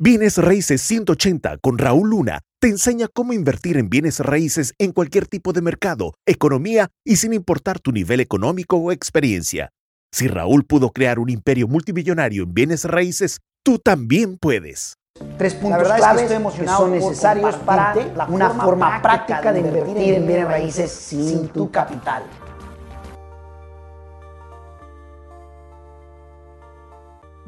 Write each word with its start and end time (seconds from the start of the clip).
Bienes 0.00 0.38
Raíces 0.38 0.80
180 0.82 1.58
con 1.58 1.76
Raúl 1.76 2.10
Luna 2.10 2.42
te 2.60 2.68
enseña 2.68 3.08
cómo 3.12 3.32
invertir 3.32 3.76
en 3.76 3.90
bienes 3.90 4.20
raíces 4.20 4.72
en 4.78 4.92
cualquier 4.92 5.26
tipo 5.26 5.52
de 5.52 5.60
mercado, 5.60 6.14
economía 6.24 6.86
y 7.04 7.16
sin 7.16 7.32
importar 7.32 7.80
tu 7.80 7.90
nivel 7.90 8.20
económico 8.20 8.76
o 8.76 8.92
experiencia. 8.92 9.70
Si 10.12 10.28
Raúl 10.28 10.64
pudo 10.64 10.90
crear 10.90 11.18
un 11.18 11.30
imperio 11.30 11.66
multimillonario 11.66 12.44
en 12.44 12.54
bienes 12.54 12.84
raíces, 12.84 13.40
tú 13.64 13.80
también 13.80 14.38
puedes. 14.38 14.94
Tres 15.36 15.54
puntos 15.54 15.92
claves 15.92 16.30
que, 16.30 16.66
son 16.68 16.92
necesarios 16.92 17.56
para 17.56 17.92
una 18.28 18.50
forma 18.50 19.02
práctica 19.02 19.52
de 19.52 19.58
invertir 19.58 20.14
en 20.14 20.28
bienes 20.28 20.46
raíces 20.46 20.92
sin 20.92 21.48
tu 21.48 21.72
capital. 21.72 22.22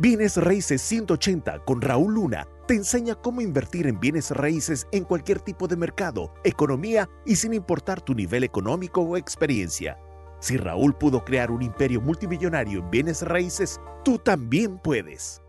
Bienes 0.02 0.38
Raíces 0.38 0.80
180 0.80 1.58
con 1.66 1.82
Raúl 1.82 2.14
Luna 2.14 2.48
te 2.66 2.72
enseña 2.72 3.16
cómo 3.16 3.42
invertir 3.42 3.86
en 3.86 4.00
bienes 4.00 4.30
raíces 4.30 4.86
en 4.92 5.04
cualquier 5.04 5.40
tipo 5.40 5.68
de 5.68 5.76
mercado, 5.76 6.32
economía 6.42 7.06
y 7.26 7.36
sin 7.36 7.52
importar 7.52 8.00
tu 8.00 8.14
nivel 8.14 8.42
económico 8.42 9.02
o 9.02 9.18
experiencia. 9.18 9.98
Si 10.38 10.56
Raúl 10.56 10.96
pudo 10.96 11.22
crear 11.22 11.50
un 11.50 11.60
imperio 11.60 12.00
multimillonario 12.00 12.80
en 12.80 12.88
bienes 12.88 13.20
raíces, 13.20 13.78
tú 14.02 14.16
también 14.16 14.78
puedes. 14.78 15.42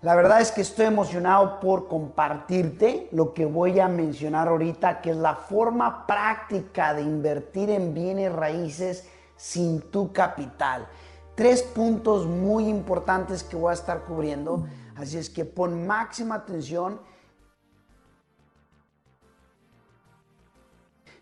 La 0.00 0.14
verdad 0.14 0.40
es 0.40 0.50
que 0.50 0.62
estoy 0.62 0.86
emocionado 0.86 1.60
por 1.60 1.88
compartirte 1.88 3.08
lo 3.12 3.34
que 3.34 3.44
voy 3.44 3.80
a 3.80 3.86
mencionar 3.86 4.48
ahorita, 4.48 5.02
que 5.02 5.10
es 5.10 5.16
la 5.18 5.34
forma 5.34 6.06
práctica 6.06 6.94
de 6.94 7.02
invertir 7.02 7.68
en 7.68 7.92
bienes 7.92 8.32
raíces 8.32 9.11
sin 9.42 9.80
tu 9.90 10.12
capital. 10.12 10.86
Tres 11.34 11.64
puntos 11.64 12.26
muy 12.26 12.68
importantes 12.68 13.42
que 13.42 13.56
voy 13.56 13.72
a 13.72 13.74
estar 13.74 14.04
cubriendo, 14.04 14.68
así 14.94 15.18
es 15.18 15.28
que 15.28 15.44
pon 15.44 15.84
máxima 15.84 16.36
atención. 16.36 17.00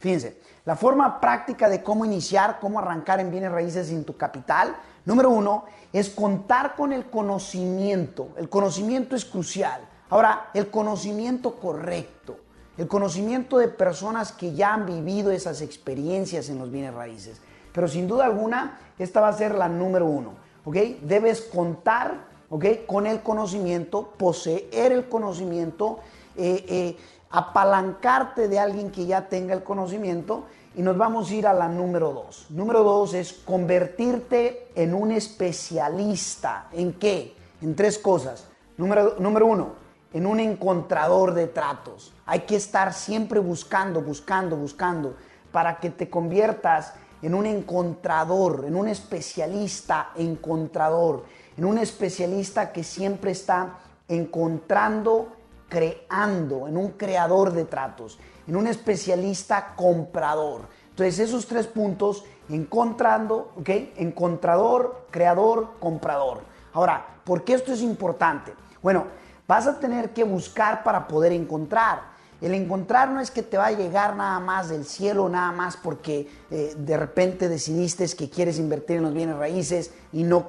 Fíjense, 0.01 0.39
la 0.67 0.77
forma 0.77 1.19
práctica 1.19 1.67
de 1.71 1.83
cómo 1.83 2.05
iniciar, 2.05 2.61
cómo 2.61 2.79
arrancar 2.79 3.21
en 3.21 3.31
bienes 3.31 3.53
raíces 3.53 3.87
sin 3.87 4.05
tu 4.05 4.15
capital, 4.19 4.77
número 5.07 5.31
uno, 5.31 5.65
es 5.91 6.11
contar 6.11 6.77
con 6.77 6.93
el 6.93 7.09
conocimiento. 7.09 8.35
El 8.37 8.51
conocimiento 8.51 9.17
es 9.17 9.25
crucial. 9.25 9.81
Ahora, 10.11 10.51
el 10.53 10.71
conocimiento 10.71 11.59
correcto, 11.59 12.39
el 12.77 12.87
conocimiento 12.87 13.57
de 13.57 13.69
personas 13.69 14.33
que 14.33 14.53
ya 14.53 14.75
han 14.75 14.85
vivido 14.85 15.31
esas 15.31 15.63
experiencias 15.63 16.51
en 16.51 16.59
los 16.59 16.71
bienes 16.71 16.93
raíces. 16.93 17.41
Pero 17.73 17.89
sin 17.89 18.09
duda 18.09 18.25
alguna, 18.25 18.79
esta 18.99 19.21
va 19.21 19.29
a 19.29 19.33
ser 19.33 19.55
la 19.55 19.69
número 19.69 20.07
uno. 20.07 20.35
¿ok? 20.65 20.77
Debes 21.03 21.43
contar 21.43 22.15
¿ok? 22.49 22.65
con 22.87 23.07
el 23.07 23.21
conocimiento, 23.21 24.13
poseer 24.17 24.93
el 24.93 25.09
conocimiento, 25.09 26.01
eh, 26.37 26.65
eh, 26.69 26.97
apalancarte 27.31 28.49
de 28.49 28.59
alguien 28.59 28.91
que 28.91 29.07
ya 29.07 29.29
tenga 29.29 29.55
el 29.55 29.63
conocimiento. 29.63 30.45
Y 30.77 30.83
nos 30.83 30.97
vamos 30.97 31.31
a 31.31 31.35
ir 31.35 31.47
a 31.49 31.53
la 31.53 31.67
número 31.69 32.13
dos. 32.13 32.47
Número 32.51 32.85
dos 32.85 33.15
es 33.15 33.33
convertirte 33.33 34.69
en 34.77 34.95
un 34.95 35.11
especialista. 35.11 36.69
¿En 36.73 36.93
qué? 36.93 37.35
En 37.61 37.75
tres 37.75 37.99
cosas. 37.99 38.47
Número, 38.77 39.17
número 39.19 39.47
uno, 39.47 39.73
en 40.13 40.27
un 40.27 40.39
encontrador 40.39 41.35
de 41.35 41.49
tratos. 41.49 42.13
Hay 42.25 42.41
que 42.41 42.55
estar 42.55 42.95
siempre 42.95 43.41
buscando, 43.41 44.01
buscando, 44.01 44.57
buscando 44.57 45.17
para 45.51 45.81
que 45.81 45.91
te 45.91 46.09
conviertas 46.09 46.95
en 47.23 47.35
un 47.35 47.47
encontrador, 47.47 48.65
en 48.67 48.77
un 48.77 48.89
especialista 48.89 50.11
encontrador, 50.17 51.25
en 51.57 51.65
un 51.65 51.79
especialista 51.79 52.73
que 52.73 52.85
siempre 52.85 53.33
está 53.33 53.79
encontrando, 54.09 55.29
creando, 55.69 56.67
en 56.67 56.77
un 56.77 56.93
creador 56.93 57.53
de 57.53 57.65
tratos, 57.65 58.19
en 58.47 58.57
un 58.57 58.67
especialista 58.67 59.75
comprador. 59.77 60.63
Entonces 60.91 61.19
esos 61.19 61.47
tres 61.47 61.67
puntos, 61.67 62.25
encontrando, 62.49 63.53
¿ok? 63.57 63.69
Encontrador, 63.97 65.07
creador, 65.11 65.75
comprador. 65.79 66.43
Ahora, 66.73 67.07
¿por 67.25 67.45
qué 67.45 67.55
esto 67.55 67.73
es 67.73 67.83
importante? 67.83 68.53
Bueno, 68.83 69.05
vas 69.47 69.67
a 69.67 69.79
tener 69.79 70.11
que 70.11 70.25
buscar 70.25 70.83
para 70.83 71.07
poder 71.07 71.33
encontrar. 71.33 72.03
El 72.41 72.55
encontrar 72.55 73.11
no 73.11 73.21
es 73.21 73.31
que 73.31 73.43
te 73.43 73.59
va 73.59 73.67
a 73.67 73.73
llegar 73.73 74.17
nada 74.17 74.41
más 74.41 74.71
del 74.71 74.85
cielo, 74.85 75.29
nada 75.29 75.53
más 75.53 75.77
porque 75.77 76.27
eh, 76.51 76.75
de 76.77 76.97
repente 76.97 77.49
decidiste 77.49 78.07
que 78.17 78.31
quieres 78.31 78.59
invertir 78.59 78.97
en 78.97 79.03
los 79.03 79.15
bienes 79.15 79.37
raíces 79.37 79.93
y 80.13 80.23
no, 80.23 80.47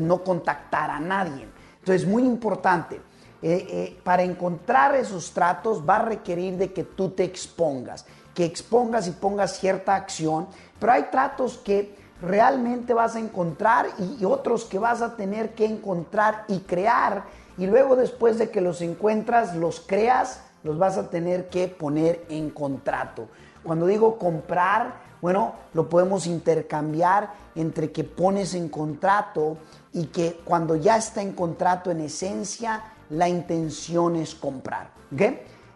no 0.00 0.24
contactar 0.24 0.90
a 0.90 1.00
nadie. 1.00 1.48
Entonces, 1.80 2.06
muy 2.06 2.22
importante, 2.22 3.00
eh, 3.42 3.66
eh, 3.70 4.00
para 4.04 4.22
encontrar 4.22 4.94
esos 4.94 5.32
tratos 5.32 5.82
va 5.86 5.96
a 5.96 6.04
requerir 6.04 6.56
de 6.56 6.72
que 6.72 6.84
tú 6.84 7.10
te 7.10 7.24
expongas, 7.24 8.06
que 8.34 8.44
expongas 8.44 9.08
y 9.08 9.10
pongas 9.10 9.58
cierta 9.58 9.96
acción, 9.96 10.46
pero 10.78 10.92
hay 10.92 11.04
tratos 11.10 11.58
que 11.58 11.96
realmente 12.22 12.94
vas 12.94 13.16
a 13.16 13.18
encontrar 13.18 13.88
y 13.98 14.24
otros 14.24 14.64
que 14.64 14.78
vas 14.78 15.02
a 15.02 15.16
tener 15.16 15.54
que 15.54 15.66
encontrar 15.66 16.44
y 16.48 16.60
crear 16.60 17.24
y 17.58 17.66
luego 17.66 17.96
después 17.96 18.38
de 18.38 18.50
que 18.50 18.60
los 18.60 18.80
encuentras, 18.82 19.56
los 19.56 19.80
creas 19.80 20.40
los 20.66 20.78
vas 20.78 20.98
a 20.98 21.08
tener 21.08 21.48
que 21.48 21.68
poner 21.68 22.26
en 22.28 22.50
contrato. 22.50 23.28
Cuando 23.62 23.86
digo 23.86 24.18
comprar, 24.18 24.96
bueno, 25.22 25.54
lo 25.72 25.88
podemos 25.88 26.26
intercambiar 26.26 27.32
entre 27.54 27.92
que 27.92 28.02
pones 28.02 28.52
en 28.54 28.68
contrato 28.68 29.56
y 29.92 30.06
que 30.06 30.40
cuando 30.44 30.74
ya 30.74 30.96
está 30.96 31.22
en 31.22 31.32
contrato, 31.32 31.90
en 31.90 32.00
esencia, 32.00 32.82
la 33.10 33.28
intención 33.28 34.16
es 34.16 34.34
comprar. 34.34 34.90
¿Ok? 35.12 35.22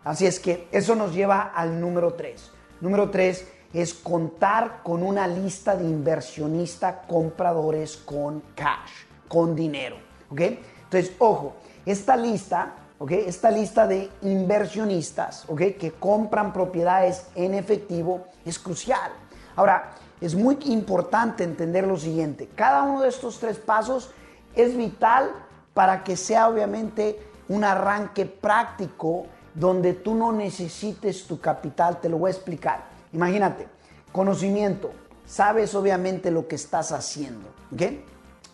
Así 0.02 0.26
es 0.26 0.40
que 0.40 0.66
eso 0.72 0.96
nos 0.96 1.14
lleva 1.14 1.52
al 1.54 1.80
número 1.80 2.14
3. 2.14 2.50
Número 2.80 3.10
3 3.10 3.46
es 3.72 3.94
contar 3.94 4.80
con 4.82 5.04
una 5.04 5.28
lista 5.28 5.76
de 5.76 5.84
inversionistas 5.84 7.06
compradores 7.06 7.96
con 7.96 8.42
cash, 8.56 9.04
con 9.28 9.54
dinero. 9.54 9.96
¿Ok? 10.30 10.40
Entonces, 10.40 11.12
ojo, 11.20 11.54
esta 11.86 12.16
lista 12.16 12.74
esta 13.08 13.50
lista 13.50 13.86
de 13.86 14.10
inversionistas 14.22 15.46
que 15.78 15.92
compran 15.98 16.52
propiedades 16.52 17.26
en 17.34 17.54
efectivo 17.54 18.26
es 18.44 18.58
crucial. 18.58 19.10
Ahora, 19.56 19.92
es 20.20 20.34
muy 20.34 20.58
importante 20.66 21.44
entender 21.44 21.86
lo 21.86 21.96
siguiente. 21.96 22.48
Cada 22.54 22.82
uno 22.82 23.00
de 23.00 23.08
estos 23.08 23.38
tres 23.38 23.58
pasos 23.58 24.10
es 24.54 24.76
vital 24.76 25.30
para 25.72 26.04
que 26.04 26.16
sea 26.16 26.48
obviamente 26.48 27.18
un 27.48 27.64
arranque 27.64 28.26
práctico 28.26 29.26
donde 29.54 29.94
tú 29.94 30.14
no 30.14 30.30
necesites 30.30 31.26
tu 31.26 31.40
capital. 31.40 32.00
Te 32.00 32.08
lo 32.10 32.18
voy 32.18 32.28
a 32.28 32.34
explicar. 32.34 32.84
Imagínate, 33.12 33.66
conocimiento. 34.12 34.90
Sabes 35.24 35.74
obviamente 35.74 36.30
lo 36.30 36.46
que 36.46 36.56
estás 36.56 36.92
haciendo. 36.92 37.48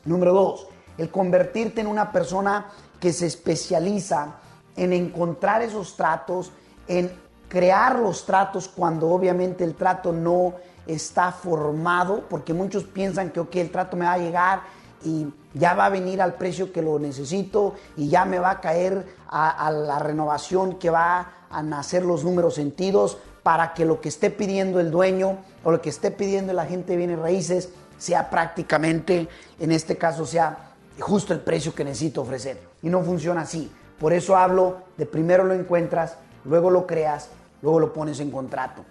Número 0.05 0.33
dos, 0.33 0.69
el 0.99 1.11
convertirte 1.11 1.81
en 1.81 1.89
una 1.89 2.13
persona 2.13 2.71
que 3.01 3.13
se 3.13 3.27
especializa 3.27 4.37
en 4.77 4.93
encontrar 4.93 5.63
esos 5.63 5.97
tratos, 5.97 6.53
en 6.89 7.11
crear 7.49 7.99
los 7.99 8.27
tratos 8.27 8.69
cuando 8.69 9.09
obviamente 9.09 9.65
el 9.65 9.75
trato 9.75 10.13
no 10.13 10.55
está 10.87 11.33
formado, 11.33 12.25
porque 12.29 12.55
muchos 12.55 12.85
piensan 12.85 13.31
que, 13.31 13.41
ok, 13.41 13.57
el 13.57 13.71
trato 13.71 13.97
me 13.97 14.05
va 14.05 14.13
a 14.13 14.19
llegar 14.19 14.61
y 15.05 15.27
ya 15.55 15.75
va 15.75 15.87
a 15.87 15.91
venir 15.91 16.21
al 16.21 16.35
precio 16.35 16.73
que 16.73 16.83
lo 16.83 16.99
necesito 16.99 17.75
y 17.97 18.09
ya 18.09 18.25
me 18.25 18.39
va 18.39 18.51
a 18.51 18.61
caer 18.61 19.07
a, 19.29 19.71
la 19.71 19.99
renovación 19.99 20.79
que 20.79 20.91
va 20.91 21.33
a 21.51 21.63
nacer 21.63 22.05
los 22.05 22.25
números 22.25 22.55
sentidos 22.55 23.19
para 23.43 23.75
que 23.75 23.85
lo 23.85 24.01
que 24.01 24.09
esté 24.09 24.31
pidiendo 24.31 24.81
el 24.81 24.91
dueño 24.91 25.39
o 25.65 25.71
lo 25.71 25.81
que 25.81 25.91
esté 25.91 26.11
pidiendo 26.11 26.53
la 26.53 26.67
gente 26.67 26.93
de 26.93 26.99
bienes 26.99 27.19
raíces 27.19 27.71
sea 27.99 28.29
prácticamente, 28.29 29.29
en 29.59 29.73
este 29.73 29.97
caso, 29.97 30.27
sea 30.27 30.66
justo 31.01 31.33
el 31.33 31.41
precio 31.41 31.75
que 31.75 31.85
necesito 31.85 32.23
ofrecer. 32.23 32.61
Y 32.83 32.89
no 32.89 33.03
funciona 33.03 33.43
así. 33.43 33.71
Por 33.99 34.13
eso 34.13 34.37
hablo 34.37 34.79
de 34.97 35.07
primero 35.07 35.45
lo 35.45 35.55
encuentras, 35.55 36.17
luego 36.45 36.71
lo 36.71 36.87
creas, 36.87 37.31
luego 37.63 37.81
lo 37.81 37.93
pones 37.93 38.21
en 38.21 38.31
contrato. 38.31 38.85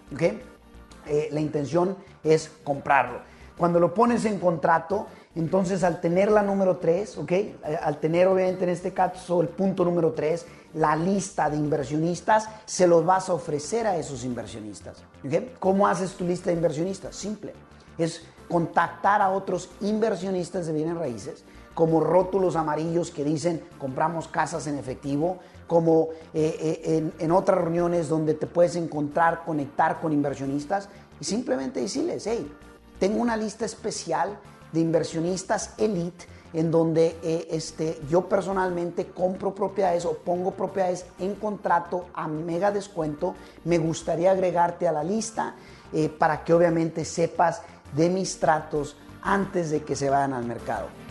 Eh, 1.07 1.29
la 1.31 1.39
intención 1.39 1.95
es 2.23 2.51
comprarlo. 2.63 3.19
Cuando 3.57 3.79
lo 3.79 3.93
pones 3.93 4.25
en 4.25 4.39
contrato, 4.39 5.07
entonces 5.35 5.83
al 5.83 6.01
tener 6.01 6.31
la 6.31 6.41
número 6.41 6.77
3, 6.77 7.19
eh, 7.29 7.55
al 7.81 7.99
tener 7.99 8.27
obviamente 8.27 8.63
en 8.63 8.69
este 8.69 8.93
caso 8.93 9.41
el 9.41 9.49
punto 9.49 9.85
número 9.85 10.13
3, 10.13 10.45
la 10.73 10.95
lista 10.95 11.49
de 11.49 11.57
inversionistas, 11.57 12.49
se 12.65 12.87
los 12.87 13.05
vas 13.05 13.29
a 13.29 13.33
ofrecer 13.33 13.87
a 13.87 13.95
esos 13.97 14.25
inversionistas. 14.25 15.03
¿Cómo 15.59 15.87
haces 15.87 16.13
tu 16.13 16.25
lista 16.25 16.49
de 16.49 16.55
inversionistas? 16.55 17.15
Simple. 17.15 17.53
Es 17.97 18.23
contactar 18.49 19.21
a 19.21 19.29
otros 19.29 19.69
inversionistas 19.81 20.67
de 20.67 20.73
bienes 20.73 20.97
raíces 20.97 21.43
como 21.75 21.99
rótulos 21.99 22.55
amarillos 22.55 23.11
que 23.11 23.23
dicen 23.23 23.61
compramos 23.77 24.27
casas 24.27 24.65
en 24.65 24.79
efectivo, 24.79 25.37
como 25.67 26.09
eh, 26.33 26.81
eh, 26.83 27.11
en, 27.19 27.31
otras 27.31 27.59
reuniones 27.59 28.07
donde 28.07 28.33
te 28.33 28.47
puedes 28.47 28.75
encontrar, 28.75 29.43
conectar 29.45 29.99
con 29.99 30.13
inversionistas 30.13 30.89
y 31.19 31.25
simplemente 31.25 31.81
decirles, 31.81 32.25
hey, 32.25 32.51
tengo 32.97 33.21
una 33.21 33.35
lista 33.35 33.65
especial 33.65 34.39
de 34.71 34.79
inversionistas 34.79 35.73
elite 35.77 36.25
en 36.53 36.71
donde 36.71 37.17
eh, 37.21 37.47
este, 37.51 37.99
yo 38.09 38.29
personalmente 38.29 39.07
compro 39.07 39.53
propiedades 39.53 40.05
o 40.05 40.13
pongo 40.13 40.51
propiedades 40.51 41.05
en 41.19 41.35
contrato 41.35 42.05
a 42.13 42.27
mega 42.27 42.71
descuento. 42.71 43.35
Me 43.65 43.77
gustaría 43.77 44.31
agregarte 44.31 44.87
a 44.87 44.91
la 44.91 45.03
lista 45.03 45.55
para 46.17 46.43
que 46.43 46.53
obviamente 46.53 47.05
sepas 47.05 47.61
de 47.95 48.09
mis 48.09 48.37
tratos 48.39 48.97
antes 49.21 49.69
de 49.69 49.83
que 49.83 49.95
se 49.95 50.09
vayan 50.09 50.33
al 50.33 50.45
mercado. 50.45 51.04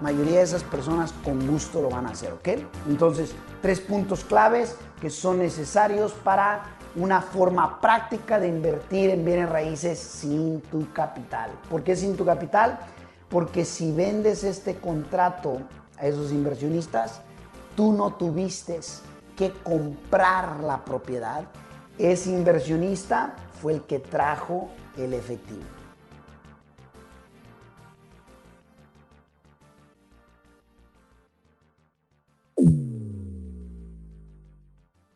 Mayoría 0.00 0.38
de 0.38 0.44
esas 0.44 0.62
personas 0.62 1.12
con 1.24 1.46
gusto 1.46 1.80
lo 1.80 1.90
van 1.90 2.06
a 2.06 2.10
hacer, 2.10 2.32
¿ok? 2.32 2.48
Entonces, 2.88 3.34
tres 3.62 3.80
puntos 3.80 4.24
claves 4.24 4.76
que 5.00 5.10
son 5.10 5.38
necesarios 5.38 6.12
para 6.12 6.62
una 6.96 7.20
forma 7.20 7.80
práctica 7.80 8.38
de 8.40 8.48
invertir 8.48 9.10
en 9.10 9.24
bienes 9.24 9.48
raíces 9.48 9.98
sin 9.98 10.60
tu 10.62 10.92
capital. 10.92 11.50
¿Por 11.68 11.82
qué 11.84 11.94
sin 11.94 12.16
tu 12.16 12.24
capital? 12.24 12.78
Porque 13.28 13.64
si 13.64 13.92
vendes 13.92 14.42
este 14.42 14.76
contrato 14.76 15.58
a 15.98 16.06
esos 16.06 16.32
inversionistas, 16.32 17.20
tú 17.76 17.92
no 17.92 18.14
tuviste 18.14 18.80
que 19.36 19.52
comprar 19.62 20.60
la 20.60 20.84
propiedad. 20.84 21.44
Ese 21.96 22.30
inversionista 22.30 23.34
fue 23.60 23.74
el 23.74 23.82
que 23.82 24.00
trajo 24.00 24.68
el 24.96 25.14
efectivo. 25.14 25.79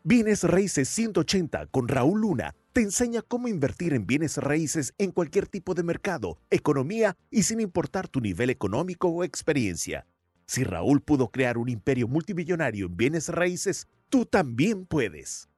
Bienes 0.07 0.45
Raíces 0.45 0.91
180 0.91 1.69
con 1.69 1.89
Raúl 1.89 2.21
Luna 2.21 2.55
te 2.75 2.83
enseña 2.83 3.23
cómo 3.23 3.49
invertir 3.49 3.95
en 3.95 4.07
bienes 4.07 4.37
raíces 4.37 4.93
en 4.99 5.13
cualquier 5.13 5.47
tipo 5.47 5.73
de 5.73 5.83
mercado, 5.83 6.37
economía 6.51 7.17
y 7.31 7.45
sin 7.45 7.59
importar 7.59 8.07
tu 8.07 8.21
nivel 8.21 8.51
económico 8.51 9.09
o 9.09 9.25
experiencia. 9.25 10.07
Si 10.45 10.63
Raúl 10.63 11.01
pudo 11.01 11.29
crear 11.29 11.57
un 11.57 11.71
imperio 11.71 12.07
multimillonario 12.07 12.85
en 12.85 12.99
bienes 12.99 13.31
raíces, 13.31 13.89
tú 14.11 14.27
también 14.27 14.85
puedes. 14.85 15.49